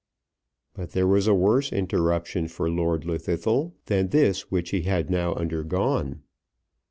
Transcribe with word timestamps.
But 0.73 0.93
there 0.93 1.05
was 1.05 1.27
a 1.27 1.35
worse 1.35 1.71
interruption 1.71 2.47
for 2.47 2.71
Lord 2.71 3.03
Llwddythlw 3.03 3.73
than 3.85 4.07
this 4.07 4.49
which 4.49 4.71
he 4.71 4.81
had 4.81 5.11
now 5.11 5.35
undergone. 5.35 6.23